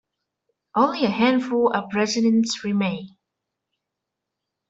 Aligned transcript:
Only 0.73 1.05
a 1.05 1.11
handful 1.11 1.71
of 1.73 1.93
residents 1.93 2.63
remain. 2.63 3.17